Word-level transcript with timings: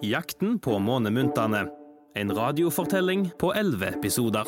Jakten 0.00 0.58
på 0.58 0.78
månemyntene. 0.78 1.68
En 2.14 2.34
radiofortelling 2.34 3.30
på 3.38 3.54
elleve 3.54 3.86
episoder. 3.86 4.44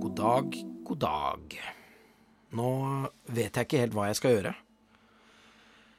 God 0.00 0.16
dag, 0.16 0.64
god 0.84 0.98
dag. 0.98 1.77
Nå 2.56 2.70
vet 3.28 3.52
jeg 3.52 3.66
ikke 3.66 3.82
helt 3.82 3.96
hva 3.96 4.08
jeg 4.08 4.18
skal 4.18 4.34
gjøre. 4.36 4.54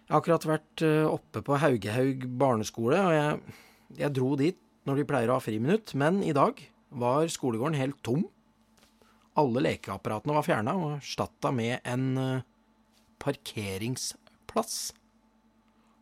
Jeg 0.10 0.16
har 0.16 0.24
akkurat 0.24 0.48
vært 0.50 0.84
eh, 0.86 1.06
oppe 1.06 1.44
på 1.46 1.58
Haugehaug 1.62 2.26
barneskole, 2.42 2.98
og 2.98 3.14
jeg, 3.14 3.58
jeg 4.00 4.16
dro 4.18 4.34
dit 4.40 4.58
når 4.90 5.02
de 5.02 5.08
pleier 5.12 5.30
å 5.30 5.38
ha 5.38 5.44
friminutt, 5.44 5.94
men 6.00 6.24
i 6.26 6.34
dag 6.34 6.58
var 6.90 7.30
skolegården 7.30 7.78
helt 7.78 8.00
tom. 8.06 8.24
Alle 9.38 9.62
lekeapparatene 9.68 10.34
var 10.34 10.48
fjerna 10.48 10.74
og 10.80 10.96
erstatta 10.96 11.52
med 11.54 11.86
en 11.88 12.08
eh, 12.18 12.48
parkeringsplass. 13.22 14.80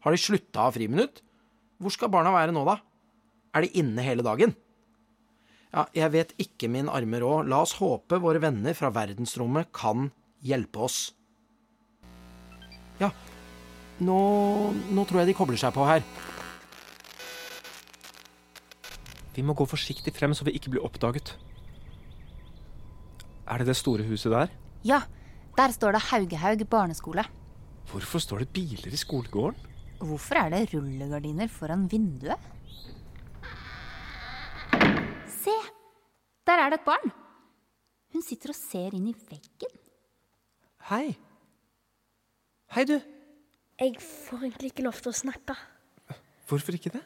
Har 0.06 0.16
de 0.16 0.22
slutta 0.22 0.64
å 0.64 0.70
ha 0.70 0.76
friminutt? 0.78 1.20
Hvor 1.84 1.92
skal 1.94 2.14
barna 2.14 2.32
være 2.32 2.56
nå, 2.56 2.64
da? 2.64 2.80
Er 3.58 3.66
de 3.66 3.74
inne 3.82 4.06
hele 4.06 4.24
dagen? 4.24 4.56
Ja, 5.74 5.84
jeg 5.92 6.14
vet 6.14 6.32
ikke 6.40 6.70
min 6.72 6.88
arme 6.88 7.20
råd. 7.20 7.52
La 7.52 7.60
oss 7.66 7.76
håpe 7.82 8.22
våre 8.24 8.40
venner 8.42 8.78
fra 8.78 8.94
verdensrommet 8.96 9.74
kan 9.76 10.08
hjelpe 10.46 10.86
oss. 10.88 11.00
Ja, 13.02 13.12
nå, 14.02 14.18
nå 14.94 15.06
tror 15.06 15.22
jeg 15.22 15.32
de 15.32 15.38
kobler 15.38 15.60
seg 15.60 15.74
på 15.76 15.86
her. 15.88 16.06
Vi 19.38 19.46
må 19.46 19.54
gå 19.54 19.68
forsiktig 19.70 20.16
frem 20.18 20.34
så 20.34 20.48
vi 20.48 20.56
ikke 20.58 20.74
blir 20.74 20.86
oppdaget. 20.86 21.36
Er 23.48 23.62
det 23.62 23.70
det 23.70 23.78
store 23.80 24.06
huset 24.10 24.34
der? 24.34 24.52
Ja, 24.86 25.04
der 25.58 25.74
står 25.74 25.94
det 25.96 26.08
Haugehaug 26.10 26.64
barneskole. 26.70 27.24
Hvorfor 27.92 28.20
står 28.20 28.44
det 28.44 28.50
biler 28.54 28.94
i 28.94 29.00
skolegården? 29.00 29.62
Hvorfor 30.02 30.42
er 30.42 30.52
det 30.54 30.74
rullegardiner 30.74 31.50
foran 31.50 31.88
vinduet? 31.90 32.38
Se! 35.32 35.56
Der 36.48 36.62
er 36.64 36.70
det 36.70 36.82
et 36.82 36.86
barn. 36.86 37.14
Hun 38.14 38.24
sitter 38.26 38.54
og 38.54 38.58
ser 38.58 38.94
inn 38.98 39.10
i 39.10 39.16
veggen. 39.16 39.77
Hei. 40.88 41.18
Hei, 42.72 42.84
du. 42.88 42.94
Jeg 43.76 43.98
får 44.00 44.46
egentlig 44.46 44.70
ikke 44.72 44.86
lov 44.86 44.96
til 45.04 45.12
å 45.12 45.18
snakke. 45.20 45.56
Hvorfor 46.48 46.78
ikke 46.78 46.94
det? 46.94 47.02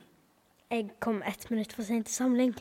Jeg 0.69 0.83
kom 1.01 1.23
ett 1.25 1.47
minutt 1.49 1.71
for 1.73 1.81
sent 1.87 2.05
til 2.05 2.13
samling. 2.13 2.51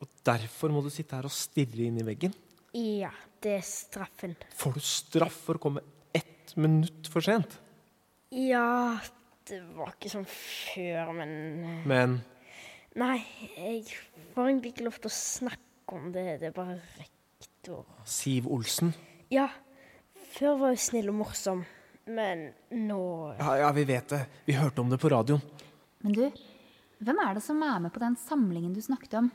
Og 0.00 0.08
derfor 0.24 0.72
må 0.72 0.80
du 0.80 0.88
sitte 0.88 1.18
her 1.18 1.26
og 1.28 1.34
stirre 1.36 1.84
inn 1.84 1.98
i 2.00 2.06
veggen. 2.06 2.32
Ja, 2.72 3.10
det 3.44 3.52
er 3.58 3.66
straffen. 3.68 4.32
Får 4.56 4.78
du 4.78 4.86
straff 4.88 5.36
for 5.44 5.60
å 5.60 5.62
komme 5.66 5.82
ett 6.16 6.54
minutt 6.56 7.10
for 7.12 7.20
sent? 7.26 7.58
Ja, 8.32 8.96
det 9.50 9.58
var 9.76 9.92
ikke 9.92 10.14
sånn 10.14 10.24
før, 10.24 11.10
men 11.18 11.34
eh, 11.66 11.82
Men 11.92 12.14
Nei, 12.96 13.18
jeg 13.58 13.84
får 14.32 14.48
egentlig 14.48 14.72
ikke 14.72 14.88
lov 14.88 14.96
til 15.02 15.12
å 15.12 15.18
snakke 15.18 15.98
om 16.00 16.08
det. 16.16 16.24
Det 16.40 16.48
er 16.48 16.56
bare 16.56 16.78
rektor. 16.96 17.84
Siv 18.08 18.48
Olsen 18.48 18.94
Ja, 19.28 19.50
før 20.32 20.58
var 20.60 20.74
hun 20.74 20.80
snill 20.80 21.10
og 21.12 21.18
morsom, 21.20 21.62
men 22.10 22.48
nå 22.74 23.02
ja, 23.38 23.58
ja, 23.62 23.68
vi 23.76 23.84
vet 23.88 24.14
det. 24.14 24.22
Vi 24.48 24.56
hørte 24.58 24.82
om 24.82 24.90
det 24.90 24.98
på 25.02 25.10
radioen. 25.12 25.42
Men 26.02 26.16
du, 26.16 26.24
hvem 27.02 27.20
er 27.22 27.38
det 27.38 27.44
som 27.44 27.62
er 27.62 27.78
med 27.84 27.94
på 27.94 28.02
den 28.02 28.16
samlingen 28.18 28.74
du 28.74 28.80
snakket 28.82 29.20
om? 29.20 29.30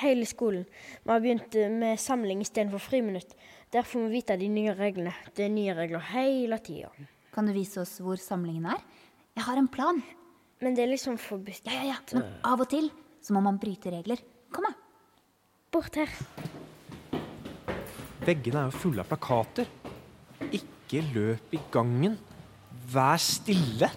Hele 0.00 0.24
skolen. 0.24 0.64
Vi 1.02 1.10
har 1.10 1.20
begynt 1.20 1.56
eh, 1.58 1.72
med 1.72 2.00
samling 2.00 2.40
istedenfor 2.44 2.80
friminutt. 2.80 3.34
Der 3.74 3.84
får 3.84 4.06
vi 4.06 4.20
vite 4.20 4.38
de 4.40 4.48
nye 4.48 4.72
reglene. 4.78 5.12
Det 5.36 5.44
er 5.44 5.52
nye 5.52 5.74
regler 5.76 6.06
hele 6.12 6.58
tida. 6.64 6.92
Kan 7.34 7.48
du 7.48 7.52
vise 7.56 7.82
oss 7.82 7.98
hvor 8.00 8.20
samlingen 8.20 8.70
er? 8.72 8.80
Jeg 9.36 9.44
har 9.48 9.60
en 9.60 9.68
plan. 9.68 10.00
Men 10.62 10.76
det 10.78 10.84
er 10.84 10.92
liksom 10.92 11.18
forbudt. 11.20 11.66
Ja, 11.66 11.82
ja, 11.82 11.92
ja. 11.92 11.98
Men 12.14 12.38
av 12.46 12.62
og 12.62 12.70
til 12.70 12.88
så 13.22 13.34
må 13.36 13.42
man 13.44 13.60
bryte 13.60 13.92
regler. 13.92 14.20
Kom, 14.54 14.66
da. 14.68 14.72
Bort 15.72 15.96
her. 15.98 16.10
Veggene 18.22 18.60
er 18.60 18.70
jo 18.70 18.80
fulle 18.84 19.02
av 19.02 19.10
plakater. 19.10 19.66
Ikke 20.92 21.08
løp 21.14 21.54
i 21.56 21.58
gangen. 21.72 22.18
Vær 22.92 23.16
stille. 23.16 23.88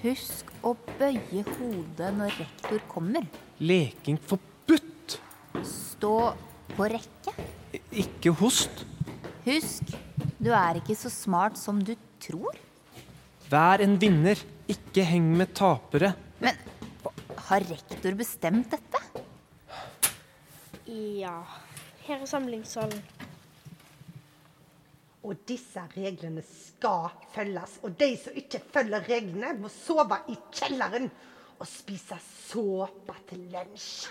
Husk 0.00 0.48
å 0.64 0.70
bøye 0.96 1.42
hodet 1.44 2.08
når 2.16 2.38
rektor 2.38 2.80
kommer. 2.88 3.26
Leking 3.60 4.16
forbudt. 4.16 5.18
Stå 5.60 6.14
på 6.72 6.88
rekke. 6.88 7.36
Ikke 7.92 8.32
host. 8.40 8.86
Husk, 9.44 9.92
du 10.40 10.48
er 10.56 10.80
ikke 10.80 10.96
så 10.96 11.12
smart 11.12 11.60
som 11.60 11.84
du 11.84 11.92
tror. 12.16 12.56
Vær 13.52 13.84
en 13.84 14.00
vinner. 14.00 14.40
Ikke 14.72 15.04
heng 15.04 15.34
med 15.36 15.52
tapere. 15.52 16.14
Men 16.40 16.56
har 17.50 17.68
rektor 17.68 18.16
bestemt 18.16 18.72
dette? 18.72 19.04
Ja. 20.88 21.42
Her 22.08 22.22
er 22.22 22.30
samlingssalen. 22.30 23.04
Og 25.20 25.36
disse 25.48 25.82
reglene 25.96 26.42
skal 26.46 27.10
følges. 27.34 27.78
Og 27.84 27.92
de 28.00 28.14
som 28.16 28.36
ikke 28.40 28.62
følger 28.72 29.04
reglene, 29.08 29.52
må 29.60 29.68
sove 29.68 30.16
i 30.32 30.36
kjelleren 30.56 31.10
og 31.60 31.66
spise 31.68 32.16
såpe 32.24 33.16
til 33.28 33.42
lunsj. 33.52 34.06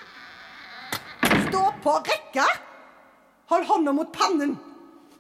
Stå 1.48 1.64
på 1.84 1.96
rekka! 2.06 2.46
Hold 3.50 3.66
hånda 3.66 3.94
mot 3.98 4.12
pannen. 4.14 4.54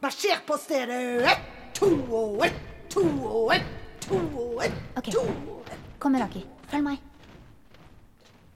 Marsjer 0.03 0.43
på 0.45 0.57
stedet. 0.61 1.25
Ett, 1.25 1.47
to 1.73 1.89
og 2.13 2.45
ett, 2.45 2.59
to 2.93 3.01
og 3.25 3.55
ett, 3.55 3.71
to 4.05 4.19
og 4.37 4.61
ett, 4.63 4.77
Ok. 4.97 5.09
to 5.15 5.23
og 5.25 5.71
ett. 5.73 5.81
Kom, 5.99 6.15
Raki. 6.21 6.45
Følg 6.69 6.85
meg. 6.85 7.05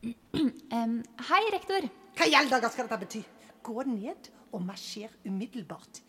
Um, 0.74 0.96
hei, 1.30 1.42
rektor. 1.54 1.86
Hva 2.18 2.26
i 2.26 2.34
all 2.36 2.50
dager 2.50 2.72
skal 2.74 2.88
dette 2.90 2.98
bety? 3.04 3.20
Gå 3.64 3.84
ned 3.86 4.30
og 4.54 4.64
marsjer 4.66 5.12
umiddelbart. 5.26 6.02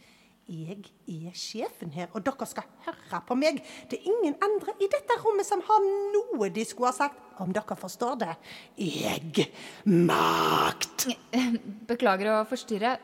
Jeg 0.45 0.83
er 1.09 1.37
sjefen 1.39 1.93
her, 1.95 2.11
og 2.13 2.25
dere 2.27 2.47
skal 2.49 2.67
høre 2.85 3.21
på 3.25 3.37
meg. 3.39 3.63
Det 3.89 3.97
er 3.97 4.09
ingen 4.11 4.35
andre 4.45 4.75
i 4.77 4.89
dette 4.93 5.17
rommet 5.23 5.49
som 5.49 5.63
har 5.65 5.87
noe 6.13 6.51
de 6.53 6.65
skulle 6.69 6.91
ha 6.91 6.97
sagt, 6.97 7.21
om 7.41 7.53
dere 7.55 7.77
forstår 7.81 8.19
det. 8.21 8.35
Jeg 8.77 9.47
makt. 9.89 11.07
Beklager 11.91 12.35
å 12.35 12.43
forstyrre. 12.51 12.99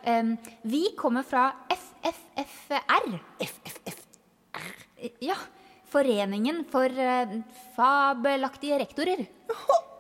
Vi 0.69 0.83
kommer 1.01 1.25
fra 1.25 1.47
FFFR. 1.73 3.09
FFFR? 3.49 4.69
Ja, 5.25 5.39
Foreningen 5.91 6.63
for 6.71 6.87
eh, 6.87 7.33
fabelaktige 7.75 8.79
rektorer. 8.79 9.25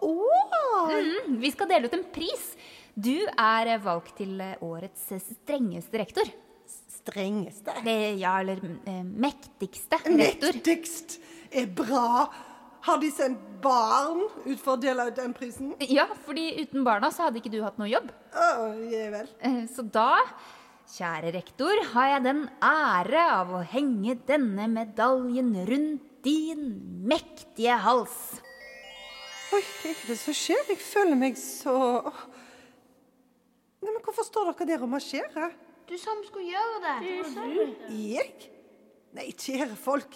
Oh. 0.02 0.86
Mm, 0.90 1.40
vi 1.42 1.50
skal 1.50 1.66
dele 1.70 1.90
ut 1.90 1.96
en 1.96 2.04
pris. 2.14 2.52
Du 2.94 3.16
er 3.26 3.72
valgt 3.82 4.14
til 4.20 4.38
eh, 4.44 4.54
årets 4.62 5.08
strengeste 5.24 5.98
rektor. 5.98 6.30
Strengeste. 7.00 7.72
Ja, 8.20 8.36
eller 8.42 8.60
eh, 8.86 9.02
mektigste 9.04 9.98
rektor. 10.04 10.52
Mektigst 10.52 11.18
er 11.50 11.66
bra. 11.66 12.28
Har 12.86 12.96
de 13.02 13.10
sendt 13.12 13.40
barn 13.60 14.22
ut 14.46 14.56
for 14.60 14.76
å 14.76 14.80
dele 14.80 15.08
ut 15.10 15.16
den 15.18 15.34
prisen? 15.36 15.74
Ja, 15.84 16.06
fordi 16.24 16.46
uten 16.62 16.84
barna 16.86 17.10
så 17.12 17.26
hadde 17.26 17.40
ikke 17.42 17.52
du 17.52 17.58
hatt 17.64 17.76
noe 17.80 17.90
jobb. 17.90 18.08
Oh, 18.32 18.72
ja 18.88 19.10
vel. 19.12 19.28
Eh, 19.44 19.62
Så 19.68 19.84
da, 19.92 20.22
kjære 20.94 21.32
rektor, 21.36 21.82
har 21.92 22.14
jeg 22.14 22.24
den 22.28 22.44
ære 22.64 23.24
av 23.34 23.52
å 23.58 23.64
henge 23.74 24.16
denne 24.28 24.68
medaljen 24.72 25.52
rundt 25.68 26.06
din 26.24 26.64
mektige 27.08 27.76
hals. 27.80 28.16
Oi, 29.56 29.60
hva 29.60 29.90
er 29.90 30.00
det 30.06 30.16
som 30.20 30.36
skjer? 30.36 30.60
Jeg 30.70 30.78
føler 30.84 31.16
meg 31.18 31.38
så 31.40 31.74
Nei, 33.80 33.88
men 33.88 34.02
Hvorfor 34.04 34.26
står 34.28 34.50
dere 34.52 34.66
der 34.68 34.82
og 34.84 34.90
marsjerer? 34.92 35.54
Du 35.90 35.96
som 35.98 36.20
skulle 36.22 36.46
gjøre 36.52 36.80
det. 36.84 36.96
Jeg? 37.98 38.50
Nei, 39.16 39.26
kjære 39.34 39.74
folk. 39.74 40.14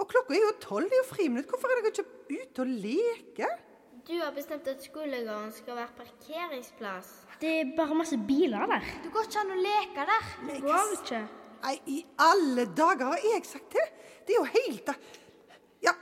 Og 0.00 0.06
klokka 0.08 0.32
er 0.32 0.40
jo 0.40 0.52
tolv, 0.62 0.88
det 0.88 0.96
er 0.96 1.02
jo 1.02 1.08
friminutt. 1.10 1.50
Hvorfor 1.52 1.70
er 1.70 1.82
dere 1.82 1.92
ikke 1.92 2.40
ute 2.40 2.64
og 2.64 2.70
leker? 2.86 3.58
Du 4.04 4.14
har 4.20 4.32
bestemt 4.36 4.66
at 4.68 4.80
skolegården 4.84 5.52
skal 5.52 5.76
være 5.76 5.92
parkeringsplass. 5.98 7.10
Det 7.40 7.52
er 7.60 7.74
bare 7.76 7.96
masse 7.96 8.16
biler 8.16 8.64
der. 8.70 8.88
Du 9.04 9.10
går 9.12 9.28
ikke 9.28 9.42
an 9.42 9.52
å 9.52 9.58
leke 9.60 10.06
der. 10.10 10.30
Det 10.48 10.56
Går 10.64 10.94
ikke. 10.96 11.20
Nei, 11.64 11.74
i 11.88 11.98
alle 12.20 12.66
dager 12.76 13.12
har 13.12 13.28
jeg 13.28 13.44
sagt 13.48 13.76
det? 13.76 13.84
Det 14.24 14.34
er 14.34 14.40
jo 14.40 14.48
helt 14.56 14.90
Ja, 15.84 15.92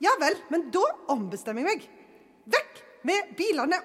ja 0.00 0.12
vel, 0.20 0.36
men 0.52 0.68
da 0.72 0.84
ombestemmer 1.12 1.64
jeg 1.64 1.80
meg. 1.80 1.88
Vekk 2.52 2.84
med 3.08 3.32
bilene. 3.40 3.80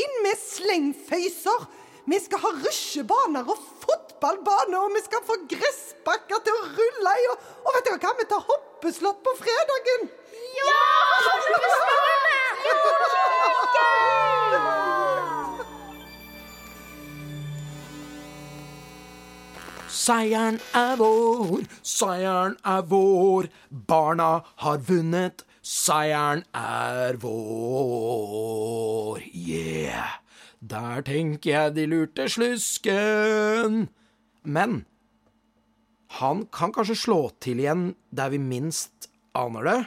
Inn 0.00 0.20
med 0.24 0.40
slengføyser. 0.40 1.68
Vi 2.04 2.18
skal 2.20 2.38
ha 2.42 2.50
rusjebaner 2.60 3.46
og 3.48 3.60
fotballbane, 3.80 4.76
og 4.76 4.92
vi 4.92 5.00
skal 5.06 5.22
få 5.24 5.38
gressbakker 5.48 6.42
til 6.44 6.52
å 6.58 6.66
rulle 6.76 7.12
i. 7.20 7.24
Og, 7.32 7.36
og 7.64 7.70
vet 7.76 7.86
dere 7.88 8.00
hva, 8.02 8.12
vi 8.18 8.26
tar 8.28 8.42
hoppeslott 8.48 9.20
på 9.24 9.32
fredagen! 9.40 10.02
Ja! 10.58 10.80
Hoppeslott! 11.28 11.62
Ja! 11.88 12.04
Seieren 20.04 20.58
er 20.76 20.96
vår, 21.00 21.62
seieren 21.86 22.58
er 22.66 22.82
vår. 22.90 23.48
Barna 23.88 24.42
har 24.60 24.78
vunnet, 24.84 25.44
seieren 25.62 26.44
er 26.52 27.16
vår. 27.22 28.44
Yeah. 29.32 30.23
Der 30.64 31.04
tenker 31.04 31.50
jeg 31.50 31.74
de 31.76 31.86
lurte 31.90 32.28
slusken. 32.32 33.88
Men 34.44 34.84
han 36.20 36.44
kan 36.54 36.72
kanskje 36.72 36.96
slå 36.96 37.20
til 37.42 37.60
igjen 37.60 37.88
der 38.14 38.30
vi 38.32 38.40
minst 38.40 39.10
aner 39.36 39.66
det. 39.66 39.80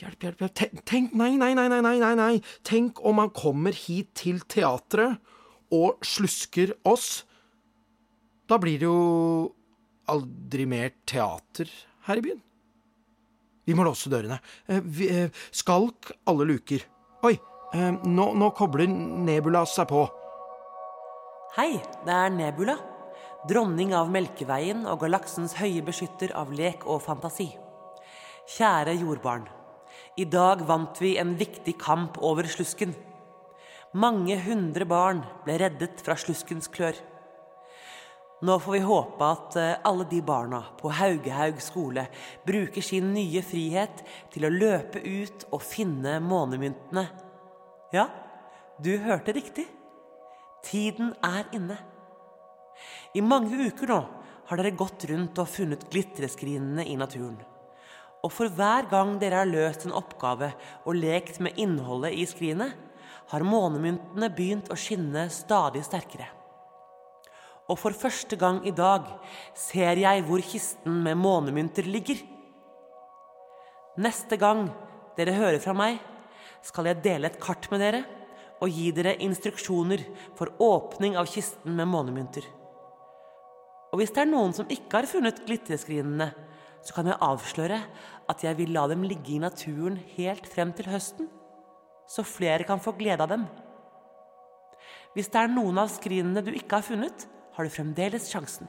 Hjelp, 0.00 0.24
hjelp, 0.24 0.40
hjelp. 0.40 0.54
Tenk, 0.56 0.84
tenk 0.88 1.16
nei, 1.18 1.34
nei, 1.36 1.52
nei, 1.54 1.68
nei, 1.68 1.96
nei, 2.00 2.14
nei. 2.16 2.34
Tenk 2.66 3.02
om 3.06 3.20
han 3.20 3.32
kommer 3.36 3.76
hit 3.76 4.14
til 4.18 4.40
teatret 4.50 5.20
og 5.70 6.00
slusker 6.06 6.72
oss. 6.88 7.26
Da 8.50 8.58
blir 8.58 8.80
det 8.80 8.88
jo 8.88 9.50
aldri 10.10 10.66
mer 10.66 10.94
teater 11.06 11.70
her 12.08 12.18
i 12.18 12.24
byen. 12.24 12.40
Vi 13.68 13.76
må 13.78 13.84
låse 13.86 14.10
dørene. 14.10 14.40
Eh, 14.66 14.80
eh, 15.06 15.44
skalk 15.54 16.10
alle 16.26 16.48
luker. 16.48 16.82
Oi, 17.28 17.36
nå, 17.72 18.24
nå 18.34 18.50
kobler 18.56 18.88
Nebula 18.90 19.64
seg 19.68 19.88
på. 19.90 20.06
Hei, 21.56 21.80
det 22.06 22.14
er 22.14 22.32
Nebula. 22.34 22.76
Dronning 23.48 23.94
av 23.96 24.10
Melkeveien 24.12 24.84
og 24.90 25.00
galaksens 25.04 25.54
høye 25.56 25.82
beskytter 25.86 26.34
av 26.36 26.50
lek 26.52 26.84
og 26.84 27.00
fantasi. 27.04 27.48
Kjære 28.50 28.96
jordbarn. 29.00 29.46
I 30.18 30.26
dag 30.28 30.64
vant 30.66 30.98
vi 31.00 31.14
en 31.22 31.36
viktig 31.38 31.76
kamp 31.80 32.18
over 32.26 32.48
slusken. 32.50 32.92
Mange 33.94 34.36
hundre 34.44 34.86
barn 34.86 35.22
ble 35.46 35.56
reddet 35.62 36.02
fra 36.04 36.18
sluskens 36.18 36.68
klør. 36.70 36.98
Nå 38.46 38.56
får 38.62 38.72
vi 38.72 38.82
håpe 38.86 39.26
at 39.26 39.56
eh, 39.60 39.80
alle 39.84 40.06
de 40.08 40.20
barna 40.24 40.62
på 40.80 40.92
Haugehaug 40.96 41.58
skole 41.60 42.06
bruker 42.46 42.84
sin 42.84 43.10
nye 43.12 43.42
frihet 43.44 44.00
til 44.32 44.46
å 44.48 44.52
løpe 44.52 45.02
ut 45.04 45.44
og 45.50 45.60
finne 45.60 46.16
månemyntene. 46.24 47.04
Ja, 47.90 48.06
du 48.78 48.92
hørte 49.02 49.34
riktig. 49.34 49.66
Tiden 50.62 51.14
er 51.24 51.48
inne. 51.56 51.78
I 53.14 53.22
mange 53.24 53.56
uker 53.66 53.90
nå 53.90 54.00
har 54.50 54.58
dere 54.60 54.74
gått 54.78 55.06
rundt 55.10 55.38
og 55.42 55.48
funnet 55.50 55.86
glitreskrinene 55.90 56.84
i 56.86 56.96
naturen. 56.98 57.38
Og 58.22 58.32
for 58.34 58.52
hver 58.52 58.86
gang 58.90 59.14
dere 59.20 59.40
har 59.40 59.48
løst 59.48 59.86
en 59.86 59.96
oppgave 59.96 60.52
og 60.84 60.98
lekt 60.98 61.40
med 61.42 61.58
innholdet 61.58 62.14
i 62.14 62.26
skrinet, 62.28 62.74
har 63.30 63.46
månemyntene 63.46 64.28
begynt 64.34 64.70
å 64.70 64.78
skinne 64.78 65.28
stadig 65.32 65.84
sterkere. 65.86 66.26
Og 67.70 67.78
for 67.78 67.94
første 67.94 68.34
gang 68.38 68.58
i 68.66 68.74
dag 68.74 69.06
ser 69.54 69.98
jeg 70.02 70.24
hvor 70.26 70.42
kisten 70.42 71.02
med 71.04 71.18
månemynter 71.18 71.86
ligger. 71.86 72.18
Neste 74.02 74.38
gang 74.40 74.66
dere 75.18 75.36
hører 75.38 75.62
fra 75.62 75.74
meg, 75.76 76.00
skal 76.66 76.90
jeg 76.90 77.02
dele 77.04 77.30
et 77.30 77.40
kart 77.42 77.68
med 77.72 77.82
dere 77.82 78.02
og 78.60 78.68
gi 78.68 78.90
dere 78.92 79.16
instruksjoner 79.24 80.02
for 80.38 80.52
åpning 80.60 81.16
av 81.16 81.28
kisten 81.30 81.76
med 81.76 81.88
månemynter. 81.88 82.44
Og 83.90 83.98
hvis 83.98 84.12
det 84.14 84.22
er 84.22 84.30
noen 84.30 84.52
som 84.54 84.68
ikke 84.70 85.00
har 85.00 85.08
funnet 85.10 85.42
glitreskrinene, 85.46 86.30
så 86.84 86.94
kan 86.96 87.08
jeg 87.10 87.20
avsløre 87.24 87.80
at 88.30 88.44
jeg 88.44 88.56
vil 88.60 88.72
la 88.76 88.86
dem 88.90 89.02
ligge 89.04 89.34
i 89.34 89.42
naturen 89.42 89.98
helt 90.14 90.46
frem 90.48 90.72
til 90.76 90.88
høsten, 90.92 91.28
så 92.10 92.24
flere 92.26 92.66
kan 92.68 92.82
få 92.82 92.94
glede 92.98 93.24
av 93.24 93.32
dem. 93.32 93.46
Hvis 95.14 95.30
det 95.32 95.40
er 95.42 95.50
noen 95.50 95.80
av 95.82 95.90
skrinene 95.90 96.42
du 96.44 96.52
ikke 96.54 96.78
har 96.78 96.86
funnet, 96.86 97.26
har 97.56 97.66
du 97.66 97.72
fremdeles 97.72 98.28
sjansen. 98.30 98.68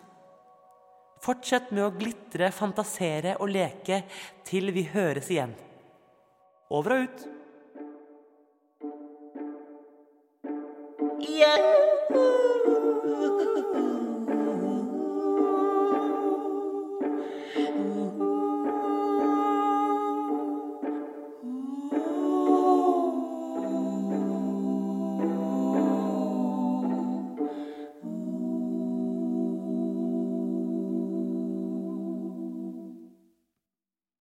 Fortsett 1.22 1.70
med 1.70 1.86
å 1.86 1.94
glitre, 1.94 2.50
fantasere 2.50 3.36
og 3.38 3.52
leke 3.54 4.02
til 4.48 4.72
vi 4.74 4.88
høres 4.90 5.30
igjen. 5.30 5.54
Over 6.74 6.96
og 6.96 7.06
ut. 7.06 7.26
Ooh. 13.06 13.48